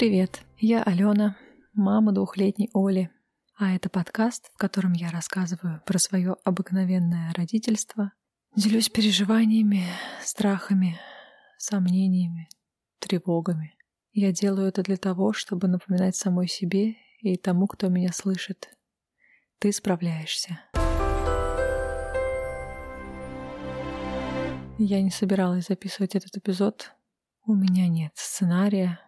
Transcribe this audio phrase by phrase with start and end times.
[0.00, 1.36] Привет, я Алена,
[1.74, 3.10] мама двухлетней Оли,
[3.58, 8.10] а это подкаст, в котором я рассказываю про свое обыкновенное родительство,
[8.56, 9.84] делюсь переживаниями,
[10.22, 10.98] страхами,
[11.58, 12.48] сомнениями,
[12.98, 13.74] тревогами.
[14.14, 18.70] Я делаю это для того, чтобы напоминать самой себе и тому, кто меня слышит.
[19.58, 20.60] Ты справляешься.
[24.78, 26.90] Я не собиралась записывать этот эпизод.
[27.44, 28.98] У меня нет сценария,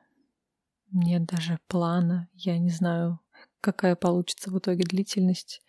[0.92, 2.28] нет даже плана.
[2.34, 3.20] Я не знаю,
[3.60, 5.62] какая получится в итоге длительность.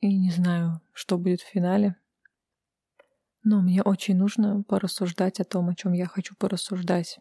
[0.00, 1.96] И не знаю, что будет в финале.
[3.44, 7.18] Но мне очень нужно порассуждать о том, о чем я хочу порассуждать.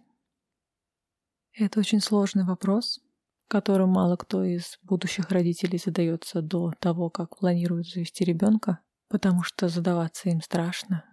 [1.53, 2.99] Это очень сложный вопрос,
[3.47, 8.79] которым мало кто из будущих родителей задается до того, как планируют завести ребенка,
[9.09, 11.03] потому что задаваться им страшно.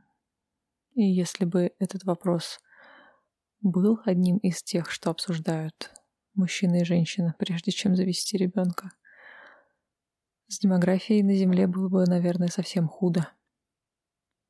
[0.95, 2.61] И если бы этот вопрос
[3.61, 5.91] был одним из тех, что обсуждают
[6.35, 8.93] мужчина и женщина, прежде чем завести ребенка,
[10.47, 13.31] с демографией на Земле было бы, наверное, совсем худо.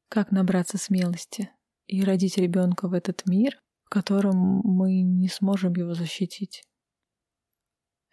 [0.09, 1.51] Как набраться смелости
[1.87, 6.63] и родить ребенка в этот мир, в котором мы не сможем его защитить?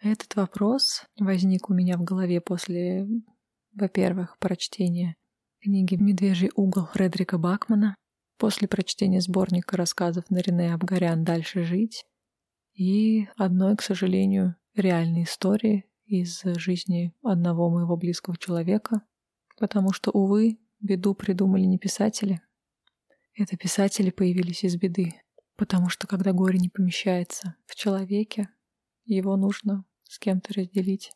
[0.00, 3.06] Этот вопрос возник у меня в голове после,
[3.72, 5.16] во-первых, прочтения
[5.60, 7.96] книги «Медвежий угол» Фредерика Бакмана,
[8.38, 12.06] после прочтения сборника рассказов Нарине Абгарян «Дальше жить»
[12.74, 19.02] и одной, к сожалению, реальной истории из жизни одного моего близкого человека,
[19.58, 22.40] потому что, увы, Беду придумали не писатели.
[23.34, 25.14] Это писатели появились из беды,
[25.56, 28.50] потому что когда горе не помещается в человеке,
[29.04, 31.12] его нужно с кем-то разделить.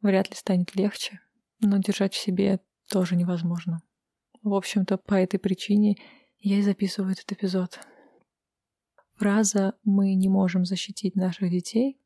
[0.00, 1.20] Вряд ли станет легче,
[1.60, 3.80] но держать в себе тоже невозможно.
[4.42, 5.96] В общем-то, по этой причине
[6.44, 7.80] я и записываю этот эпизод.
[9.14, 11.98] Фраза «мы не можем защитить наших детей»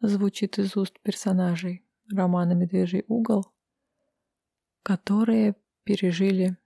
[0.00, 3.44] звучит из уст персонажей романа «Медвежий угол»,
[4.82, 6.56] которые пережили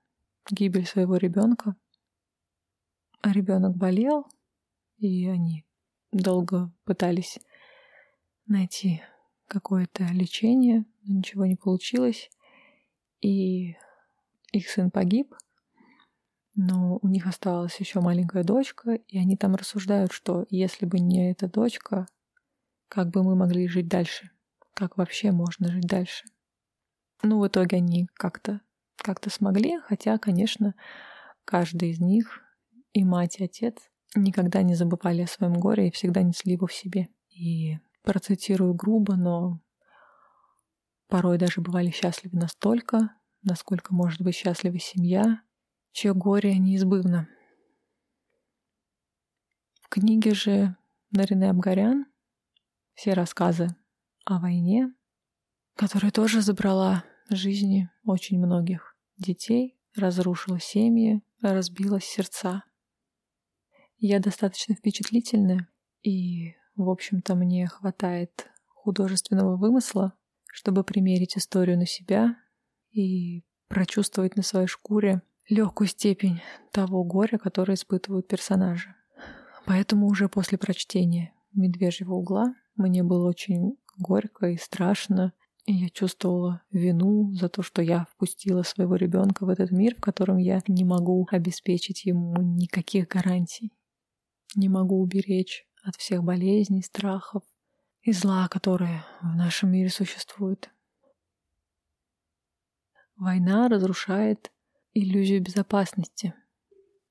[0.49, 1.75] гибель своего ребенка.
[3.21, 4.29] А ребенок болел,
[4.99, 5.67] и они
[6.13, 7.41] долго пытались
[8.47, 9.03] найти
[9.49, 12.31] какое-то лечение, но ничего не получилось.
[13.21, 13.77] И
[14.53, 15.35] их сын погиб,
[16.55, 21.31] но у них оставалась еще маленькая дочка, и они там рассуждают, что если бы не
[21.31, 22.07] эта дочка,
[22.89, 24.31] как бы мы могли жить дальше?
[24.75, 26.25] Как вообще можно жить дальше?
[27.23, 28.61] Ну, в итоге они как-то
[28.97, 30.75] как-то смогли, хотя, конечно,
[31.45, 32.41] каждый из них,
[32.93, 33.77] и мать, и отец,
[34.15, 37.09] никогда не забывали о своем горе и всегда несли его в себе.
[37.29, 39.61] И процитирую грубо, но
[41.09, 45.43] порой даже бывали счастливы настолько, насколько может быть счастлива семья,
[45.93, 47.29] чье горе неизбывно.
[49.83, 50.77] В книге же
[51.11, 52.07] Нарине Абгарян
[52.95, 53.69] все рассказы
[54.25, 54.95] о войне,
[55.75, 62.65] которая тоже забрала жизни очень многих детей, разрушила семьи, разбила сердца.
[63.99, 65.69] Я достаточно впечатлительная,
[66.03, 70.15] и, в общем-то, мне хватает художественного вымысла,
[70.47, 72.37] чтобы примерить историю на себя
[72.91, 76.41] и прочувствовать на своей шкуре легкую степень
[76.73, 78.95] того горя, которое испытывают персонажи.
[79.67, 85.33] Поэтому уже после прочтения «Медвежьего угла» мне было очень горько и страшно,
[85.67, 90.01] и я чувствовала вину за то, что я впустила своего ребенка в этот мир, в
[90.01, 93.73] котором я не могу обеспечить ему никаких гарантий.
[94.57, 97.43] Не могу уберечь от всех болезней, страхов
[98.03, 100.71] и зла, которые в нашем мире существуют.
[103.17, 104.51] Война разрушает
[104.93, 106.35] иллюзию безопасности.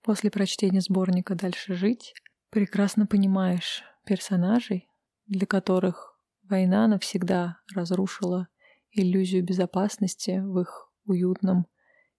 [0.01, 2.13] После прочтения сборника «Дальше жить»
[2.49, 4.89] прекрасно понимаешь персонажей,
[5.27, 6.09] для которых
[6.49, 8.47] Война навсегда разрушила
[8.91, 11.67] иллюзию безопасности в их уютном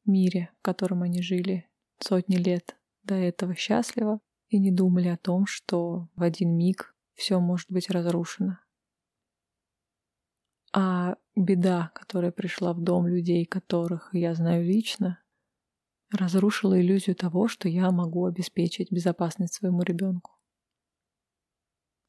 [0.04, 1.68] мире, в котором они жили
[1.98, 7.40] сотни лет до этого счастливо и не думали о том, что в один миг все
[7.40, 8.58] может быть разрушено.
[10.72, 15.20] А беда, которая пришла в дом людей, которых я знаю лично,
[16.10, 20.40] разрушила иллюзию того, что я могу обеспечить безопасность своему ребенку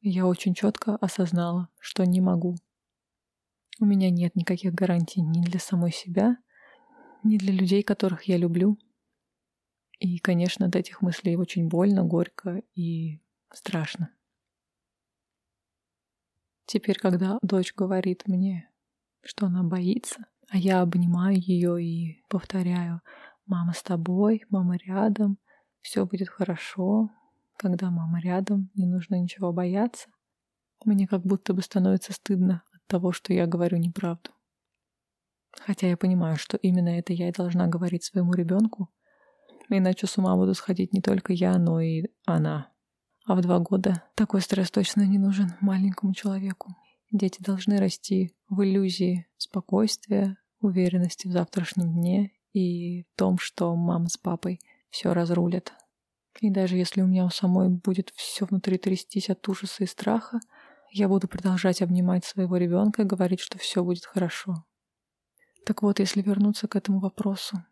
[0.02, 2.56] я очень четко осознала, что не могу.
[3.78, 6.36] У меня нет никаких гарантий ни для самой себя,
[7.22, 8.78] ни для людей, которых я люблю.
[10.00, 13.20] И, конечно, от этих мыслей очень больно, горько и
[13.52, 14.12] страшно.
[16.66, 18.68] Теперь, когда дочь говорит мне,
[19.22, 23.02] что она боится, а я обнимаю ее и повторяю,
[23.52, 25.36] мама с тобой, мама рядом,
[25.82, 27.10] все будет хорошо,
[27.58, 30.08] когда мама рядом, не нужно ничего бояться.
[30.86, 34.30] Мне как будто бы становится стыдно от того, что я говорю неправду.
[35.66, 38.88] Хотя я понимаю, что именно это я и должна говорить своему ребенку,
[39.68, 42.72] иначе с ума буду сходить не только я, но и она.
[43.26, 46.74] А в два года такой стресс точно не нужен маленькому человеку.
[47.10, 54.16] Дети должны расти в иллюзии спокойствия, уверенности в завтрашнем дне и том, что мама с
[54.16, 54.60] папой
[54.90, 55.72] все разрулят.
[56.40, 60.40] И даже если у меня у самой будет все внутри трястись от ужаса и страха,
[60.90, 64.64] я буду продолжать обнимать своего ребенка и говорить, что все будет хорошо.
[65.64, 67.64] Так вот, если вернуться к этому вопросу,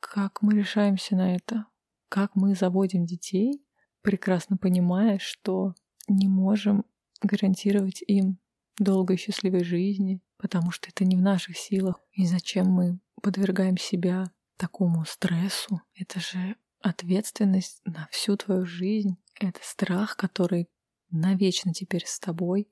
[0.00, 1.66] как мы решаемся на это?
[2.08, 3.64] Как мы заводим детей,
[4.02, 5.74] прекрасно понимая, что
[6.08, 6.84] не можем
[7.22, 8.38] гарантировать им
[8.78, 12.00] долгой счастливой жизни, потому что это не в наших силах.
[12.12, 15.82] И зачем мы подвергаем себя такому стрессу?
[15.94, 19.16] Это же ответственность на всю твою жизнь.
[19.34, 20.68] Это страх, который
[21.10, 22.70] навечно теперь с тобой,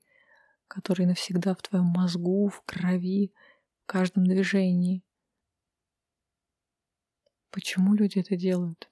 [0.67, 3.33] который навсегда в твоем мозгу, в крови,
[3.83, 5.03] в каждом движении.
[7.51, 8.89] Почему люди это делают?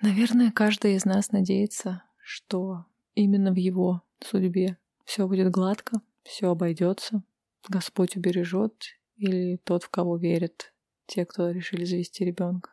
[0.00, 7.24] Наверное, каждый из нас надеется, что именно в его судьбе все будет гладко, все обойдется,
[7.68, 8.84] Господь убережет
[9.16, 10.72] или тот, в кого верят
[11.06, 12.70] те, кто решили завести ребенка.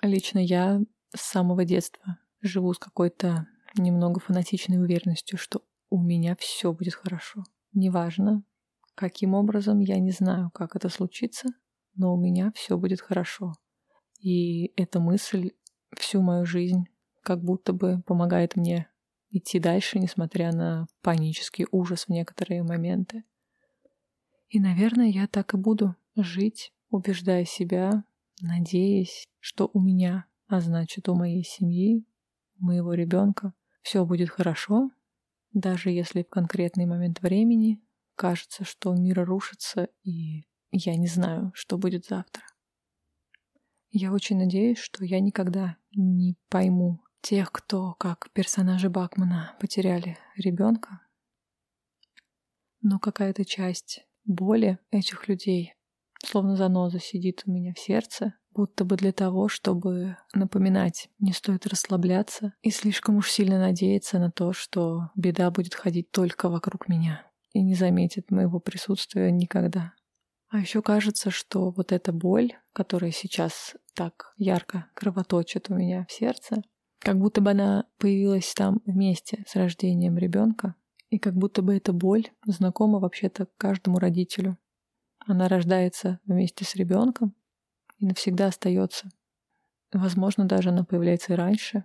[0.00, 0.80] Лично я
[1.14, 3.46] с самого детства живу с какой-то
[3.76, 7.44] немного фанатичной уверенностью, что у меня все будет хорошо.
[7.72, 8.44] Неважно,
[8.94, 11.48] каким образом, я не знаю, как это случится,
[11.94, 13.52] но у меня все будет хорошо.
[14.18, 15.52] И эта мысль
[15.96, 16.84] всю мою жизнь
[17.22, 18.88] как будто бы помогает мне
[19.30, 23.24] идти дальше, несмотря на панический ужас в некоторые моменты.
[24.52, 28.04] И, наверное, я так и буду жить, убеждая себя,
[28.42, 32.04] надеясь, что у меня, а значит у моей семьи,
[32.58, 34.90] моего ребенка, все будет хорошо,
[35.54, 37.82] даже если в конкретный момент времени
[38.14, 42.42] кажется, что мир рушится, и я не знаю, что будет завтра.
[43.88, 51.00] Я очень надеюсь, что я никогда не пойму тех, кто, как персонажи Бакмана, потеряли ребенка.
[52.82, 55.74] Но какая-то часть боли этих людей,
[56.24, 61.66] словно заноза, сидит у меня в сердце, будто бы для того, чтобы напоминать, не стоит
[61.66, 67.26] расслабляться и слишком уж сильно надеяться на то, что беда будет ходить только вокруг меня
[67.52, 69.92] и не заметит моего присутствия никогда.
[70.48, 76.12] А еще кажется, что вот эта боль, которая сейчас так ярко кровоточит у меня в
[76.12, 76.62] сердце,
[76.98, 80.74] как будто бы она появилась там вместе с рождением ребенка,
[81.12, 84.56] и как будто бы эта боль знакома вообще-то каждому родителю.
[85.18, 87.34] Она рождается вместе с ребенком,
[87.98, 89.10] и навсегда остается.
[89.92, 91.84] Возможно, даже она появляется и раньше,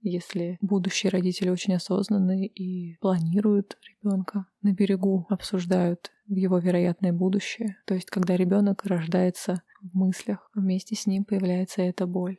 [0.00, 7.76] если будущие родители очень осознанные и планируют ребенка на берегу, обсуждают его вероятное будущее.
[7.86, 12.38] То есть, когда ребенок рождается в мыслях, вместе с ним появляется эта боль.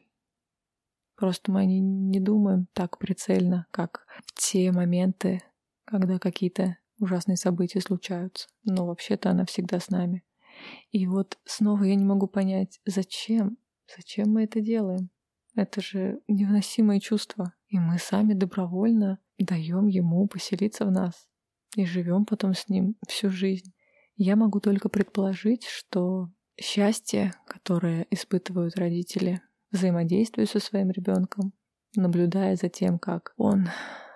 [1.15, 5.41] Просто мы не думаем так прицельно, как в те моменты,
[5.85, 8.47] когда какие-то ужасные события случаются.
[8.63, 10.23] Но вообще-то она всегда с нами.
[10.91, 13.57] И вот снова я не могу понять, зачем?
[13.95, 15.09] Зачем мы это делаем?
[15.55, 17.53] Это же невыносимое чувство.
[17.67, 21.27] И мы сами добровольно даем ему поселиться в нас.
[21.75, 23.73] И живем потом с ним всю жизнь.
[24.15, 31.51] Я могу только предположить, что счастье, которое испытывают родители, взаимодействуя со своим ребенком,
[31.95, 33.67] наблюдая за тем, как он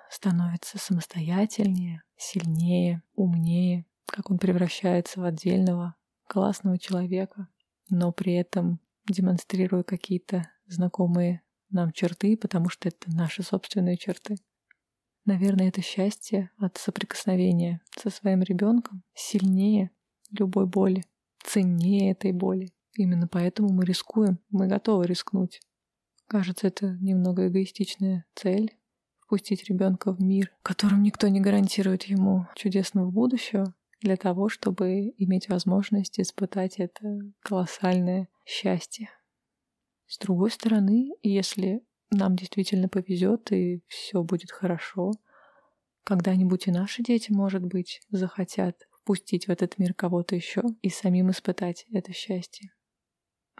[0.10, 5.96] становится самостоятельнее, сильнее, умнее, как он превращается в отдельного
[6.28, 7.48] классного человека,
[7.90, 14.36] но при этом демонстрируя какие-то знакомые нам черты, потому что это наши собственные черты.
[15.26, 19.92] Наверное, это счастье от соприкосновения со своим ребенком сильнее
[20.32, 21.04] любой боли,
[21.44, 22.72] ценнее этой боли.
[22.96, 25.62] Именно поэтому мы рискуем, мы готовы рискнуть.
[26.28, 28.76] Кажется, это немного эгоистичная цель—
[29.30, 35.14] впустить ребенка в мир, в котором никто не гарантирует ему чудесного будущего, для того, чтобы
[35.18, 39.12] иметь возможность испытать это колоссальное счастье.
[40.08, 45.12] С другой стороны, если нам действительно повезет и все будет хорошо,
[46.04, 51.30] когда-нибудь и наши дети, может быть, захотят впустить в этот мир кого-то еще и самим
[51.30, 52.74] испытать это счастье.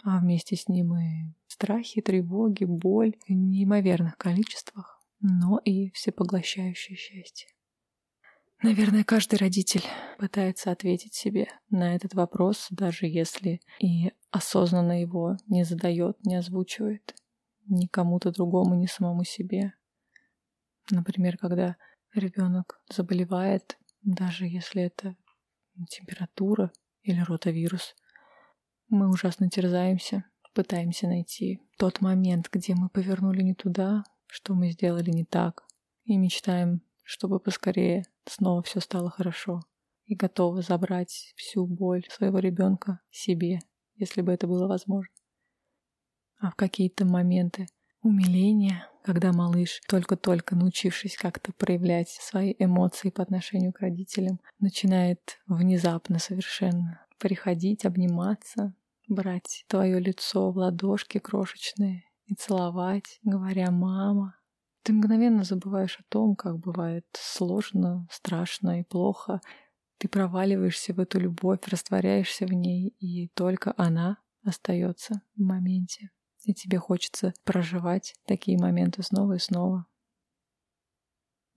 [0.04, 7.50] А вместе с ним и страхи, тревоги, боль в неимоверных количествах, но и всепоглощающее счастье.
[8.62, 9.84] Наверное, каждый родитель
[10.18, 17.16] пытается ответить себе на этот вопрос, даже если и осознанно его не задает, не озвучивает,
[17.68, 19.74] ни кому-то другому, ни самому себе.
[20.92, 21.78] Например, когда
[22.14, 25.16] ребенок заболевает, даже если это
[25.90, 26.72] температура
[27.04, 27.96] или ротавирус,
[28.90, 35.10] мы ужасно терзаемся, пытаемся найти тот момент, где мы повернули не туда, что мы сделали
[35.10, 35.66] не так,
[36.06, 39.62] и мечтаем, чтобы поскорее снова все стало хорошо,
[40.06, 43.60] и готовы забрать всю боль своего ребенка себе,
[43.96, 45.14] если бы это было возможно.
[46.40, 47.68] А в какие-то моменты
[48.02, 56.20] умиления, когда малыш, только-только научившись как-то проявлять свои эмоции по отношению к родителям, начинает внезапно
[56.20, 58.74] совершенно приходить, обниматься,
[59.08, 64.36] брать твое лицо в ладошки крошечные и целовать, говоря «мама».
[64.84, 69.42] Ты мгновенно забываешь о том, как бывает сложно, страшно и плохо.
[69.98, 76.12] Ты проваливаешься в эту любовь, растворяешься в ней, и только она остается в моменте.
[76.46, 79.88] И тебе хочется проживать такие моменты снова и снова.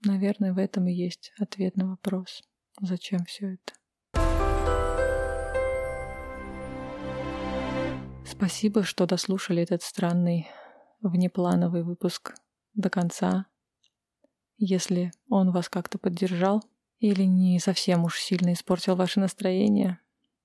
[0.03, 2.43] Наверное, в этом и есть ответ на вопрос,
[2.81, 3.73] зачем все это.
[8.25, 10.49] Спасибо, что дослушали этот странный
[11.09, 12.35] внеплановый выпуск
[12.73, 13.45] до конца.
[14.57, 16.63] Если он вас как-то поддержал
[16.99, 19.99] или не совсем уж сильно испортил ваше настроение,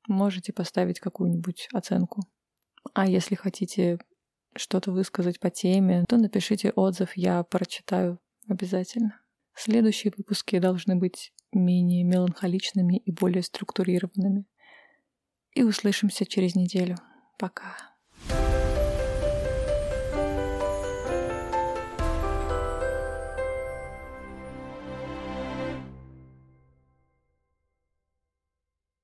[0.09, 2.23] можете поставить какую-нибудь оценку.
[2.95, 3.99] А если хотите
[4.57, 9.21] что-то высказать по теме, то напишите отзыв, я прочитаю обязательно.
[9.55, 14.47] Следующие выпуски должны быть менее меланхоличными и более структурированными.
[15.55, 16.97] И услышимся через неделю.
[17.38, 17.98] Пока.